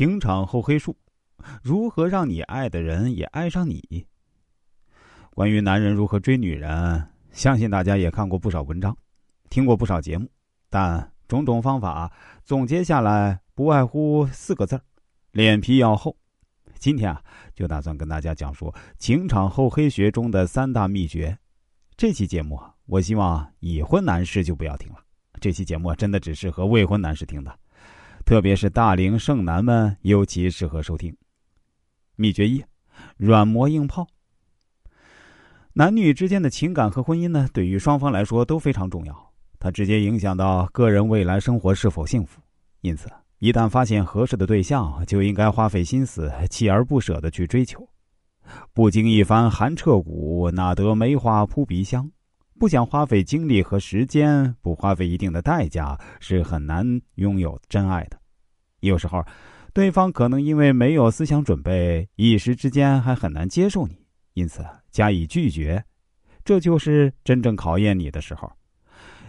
[0.00, 0.96] 情场厚黑术，
[1.62, 4.06] 如何让你爱的人也爱上你？
[5.34, 8.96] 关于男人如何追女人，相信大家也看过不少文章，
[9.50, 10.26] 听过不少节目，
[10.70, 12.10] 但种种方法
[12.46, 14.80] 总结下来，不外乎四个字儿：
[15.32, 16.16] 脸皮要厚。
[16.78, 17.22] 今天啊，
[17.54, 21.36] 就打算跟大家讲述情场厚黑学中的三大秘诀。
[21.98, 24.98] 这期节目啊，我希望已婚男士就不要听了，
[25.42, 27.54] 这期节目真的只适合未婚男士听的。
[28.30, 31.12] 特别是大龄剩男们尤其适合收听。
[32.14, 32.64] 秘诀一：
[33.16, 34.06] 软磨硬泡。
[35.72, 42.40] 男女之间的情感和婚姻呢，对于双方来说都非常重要，它直接影响到个人未来生活是否幸福。
[42.82, 43.08] 因此，
[43.40, 47.84] 一旦发现合适的对象，就应该花费心思、锲而不舍的去追求。
[48.72, 52.08] 不经一番寒彻骨，哪得梅花扑鼻香？
[52.60, 56.86] 不想花费精力和时间，不花费一定的代价，是很难
[57.16, 58.19] 拥有真爱的。
[58.80, 59.24] 有时候，
[59.72, 63.96] 对方可能因为没有思想准备，一时之间还很难接受你，
[64.34, 65.82] 因此加以拒绝。
[66.44, 68.50] 这就是真正考验你的时候，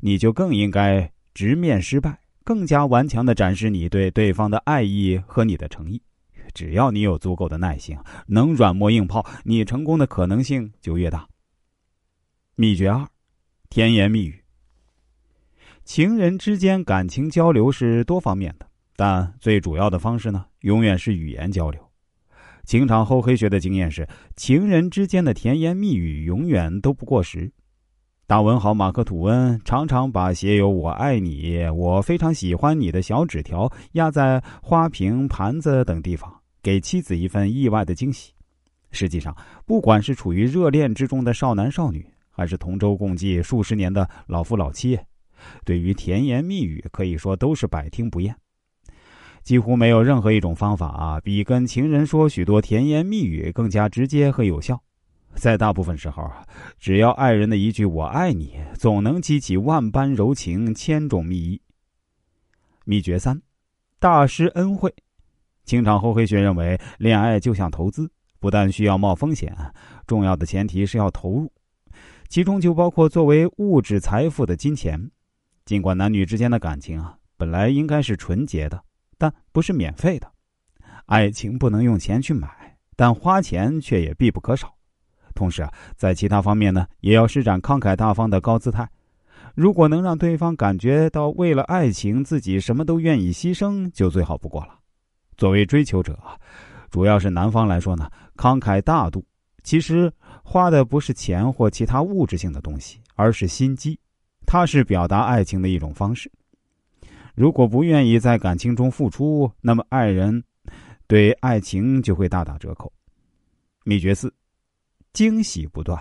[0.00, 6.00] 你就更应该直面失败，更加顽强的展示你对对方的爱意和你的诚意。
[6.52, 11.26] 只要你有足够的耐心，能软磨硬泡，你成功的可能性就越大。
[12.54, 13.06] 秘诀二：
[13.68, 14.42] 甜言蜜语。
[15.84, 18.66] 情人之间感情交流是多方面的。
[18.96, 21.80] 但最主要的方式呢，永远是语言交流。
[22.64, 27.52] 情场厚黑学的经验是，情人之间的甜言蜜语永远都不过时。
[28.26, 38.32] 大文豪马克·吐温常常把写有“我爱你”“我非常喜欢你”的小纸条压在花瓶、盘子等地方，给妻子一份意外的惊喜。
[38.92, 44.98] 实际上，不管是处于热恋之中的少男少女，还是同舟共济数十年的老夫老妻，
[45.66, 48.34] 对于甜言蜜语可以说都是百听不厌。
[49.44, 54.82] 几乎没有任何一种方法啊，比跟情人说许多甜言蜜语更加直接和有效。
[55.34, 56.30] 在大部分时候，
[56.78, 61.60] 只要爱人的一句“我爱你”，总能激起万般柔情、千种蜜意。
[62.86, 63.42] 秘诀三：
[63.98, 64.94] 大师恩惠。
[65.64, 69.54] 清场厚黑学认为，恋爱就像投资，不但需要冒风险，
[70.06, 71.52] 重要的前提是要投入，
[72.28, 75.10] 其中就包括作为物质财富的金钱。
[75.66, 78.82] 尽管男女之间的感情啊，本来应该是纯洁的。
[79.24, 80.30] 但不是免费的，
[81.06, 84.74] 爱情不能用钱去买，但花钱却也必不可少。
[85.34, 88.86] 同时啊，在其他方面呢，也要施展慷慨大方的高姿态。
[89.54, 94.78] 如果能让对方感觉到为了爱情自己什么都愿意牺牲，就最好不过了。
[95.38, 96.18] 作为追求者，
[96.90, 99.24] 主要是男方来说呢，慷慨大度，
[99.62, 100.12] 其实
[100.42, 103.98] 花的不是钱或其他物质性的东西，而是心机，
[104.44, 106.30] 它是表达爱情的一种方式。
[107.34, 110.42] 如果不愿意在感情中付出，那么爱人
[111.06, 112.92] 对爱情就会大打折扣。
[113.84, 114.32] 秘诀四：
[115.12, 116.00] 惊喜不断。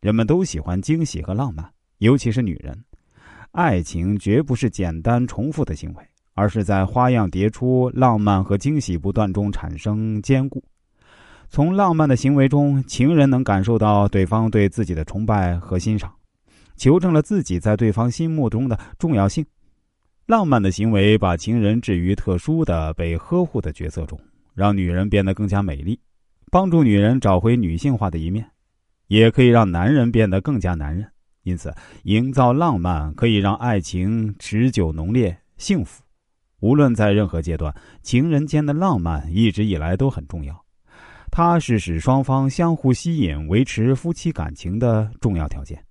[0.00, 2.84] 人们都喜欢惊喜和浪漫，尤其是女人。
[3.50, 6.04] 爱情绝不是简单重复的行为，
[6.34, 10.62] 而是在花样迭出、浪漫和惊喜不断中产生坚固。
[11.48, 16.12] 从浪漫的行为中，情人能感受到对方对自己的崇拜和欣赏，
[16.76, 19.44] 求证了自己在对方心目中的重要性。
[20.26, 24.18] 浪漫的行为把情人置于特殊的被呵护的角色中，
[24.54, 26.00] 让女人变得更加美丽，
[26.50, 28.42] 帮助女人找回女性化的一面，
[29.08, 31.06] 也可以让男人变得更加男人。
[31.42, 31.74] 因此，
[32.04, 36.02] 营造浪漫可以让爱情持久浓烈、幸福。
[36.60, 40.58] 无论在任何阶段，情人间的浪漫一直以来都很重要，
[41.30, 45.83] 它是使双方相互吸引、维持夫妻感情的重要条件。